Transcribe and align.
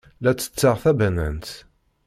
La 0.23 0.31
ttetteɣ 0.33 0.75
tabanant. 0.83 1.47